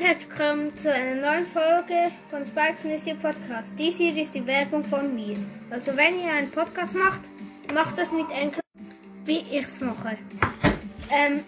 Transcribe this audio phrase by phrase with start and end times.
[0.00, 3.70] willkommen zu einer neuen Folge von Spikes Mystery Podcast.
[3.78, 5.36] Dies hier ist die Werbung von mir.
[5.68, 7.20] Also wenn ihr einen Podcast macht,
[7.74, 8.62] macht das mit Enkel,
[9.26, 10.16] wie ich es mache.
[11.10, 11.44] Ähm,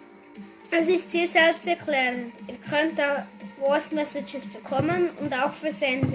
[0.71, 2.35] es ist sehr selbsterklärend.
[2.47, 3.27] Ihr könnt da
[3.59, 6.15] Voice Messages bekommen und auch versenden.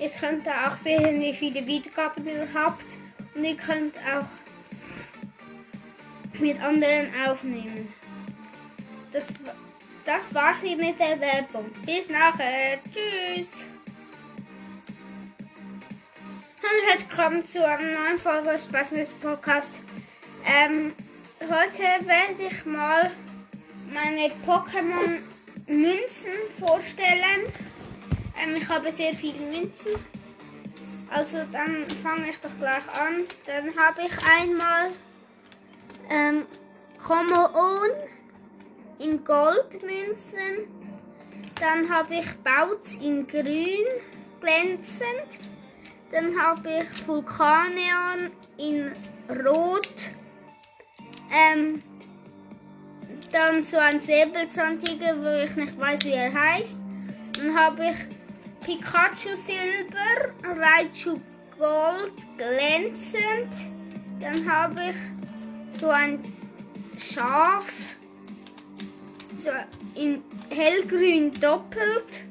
[0.00, 2.86] Ihr könnt da auch sehen, wie viele Wiedergaben ihr habt
[3.36, 4.26] und ihr könnt auch
[6.40, 7.94] mit anderen aufnehmen.
[9.12, 9.28] Das,
[10.10, 11.70] das war's hier mit der Werbung.
[11.86, 12.80] Bis nachher.
[12.82, 13.52] Tschüss.
[16.58, 18.92] Und herzlich willkommen zu einer neuen Folge des Spaß
[19.22, 19.78] Podcast.
[20.44, 20.92] Ähm,
[21.42, 23.12] heute werde ich mal
[23.94, 25.20] meine Pokémon
[25.68, 27.46] Münzen vorstellen.
[28.42, 29.92] Ähm, ich habe sehr viele Münzen.
[31.08, 33.26] Also dann fange ich doch gleich an.
[33.46, 34.90] Dann habe ich einmal
[36.10, 36.46] ähm,
[37.00, 37.90] Komoon
[39.00, 40.68] in Goldmünzen.
[41.58, 43.86] Dann habe ich Bautz in grün
[44.40, 45.40] glänzend.
[46.12, 48.92] Dann habe ich Vulkaneon in
[49.44, 49.92] rot.
[51.32, 51.82] Ähm,
[53.32, 56.78] dann so ein Säbelzahntiger, wo ich nicht weiß, wie er heißt.
[57.38, 61.20] Dann habe ich Pikachu Silber, Raichu
[61.58, 63.52] Gold glänzend.
[64.18, 66.18] Dann habe ich so ein
[66.98, 67.70] Schaf
[69.40, 69.50] so
[69.94, 72.24] in hellgrün doppelt.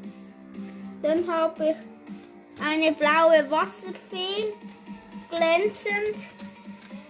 [1.01, 4.53] Dann habe ich eine blaue Wasserfee
[5.29, 6.17] glänzend.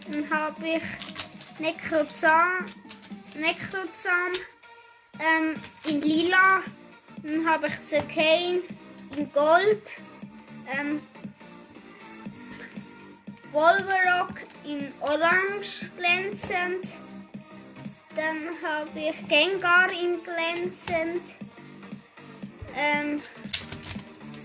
[0.10, 0.84] Dann habe ich
[1.60, 2.66] Necrozam,
[3.36, 4.32] Necrozam
[5.20, 5.56] ähm,
[5.88, 6.64] in lila.
[7.24, 8.62] Dann habe ich Zerkane
[9.16, 9.98] in gold.
[10.80, 11.02] Ähm,
[13.52, 16.86] Wolverock in orange glänzend.
[18.16, 21.22] Dann habe ich Gengar in glänzend.
[22.76, 23.22] Ähm,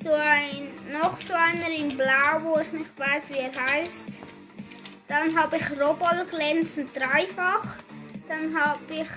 [0.03, 4.21] so ein, noch so einer in blau, wo ich nicht weiß, wie er heißt.
[5.09, 7.65] Dann habe ich Robol glänzend dreifach.
[8.29, 9.09] Dann habe ich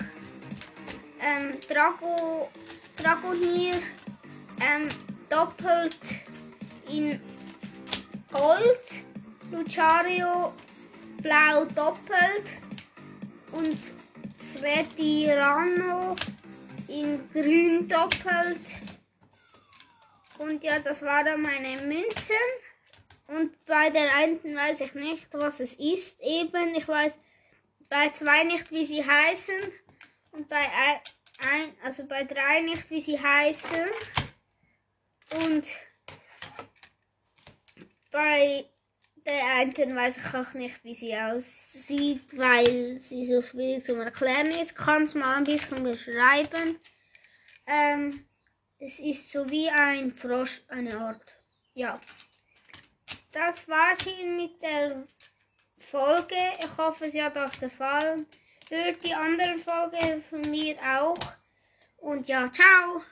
[1.20, 2.48] ähm, Drago,
[2.96, 3.74] Dragonier
[4.60, 4.88] ähm,
[5.28, 5.98] doppelt
[6.90, 7.20] in
[8.32, 9.04] Gold.
[9.50, 10.52] Lucario
[11.22, 12.44] blau doppelt.
[13.52, 13.78] Und
[14.60, 16.16] Freddy Rano
[16.88, 18.66] in grün doppelt.
[20.38, 22.34] Und ja, das waren meine Münzen.
[23.28, 26.74] Und bei der einen weiß ich nicht, was es ist eben.
[26.74, 27.12] Ich weiß
[27.88, 29.72] bei zwei nicht, wie sie heißen.
[30.32, 33.88] Und bei ein, also bei drei nicht, wie sie heißen.
[35.46, 35.68] Und
[38.10, 38.64] bei
[39.28, 44.50] der einen weiß ich auch nicht, wie sie aussieht, weil sie so schwierig zu erklären
[44.50, 44.74] ist.
[44.74, 46.80] Kann es mal ein bisschen beschreiben.
[47.66, 48.24] Ähm,
[48.78, 51.34] es ist so wie ein Frosch, eine Art.
[51.74, 52.00] Ja.
[53.32, 55.06] Das war's hier mit der
[55.76, 56.36] Folge.
[56.60, 58.26] Ich hoffe, sie hat euch gefallen.
[58.70, 61.18] Hört die anderen Folgen von mir auch.
[61.98, 63.02] Und ja, ciao.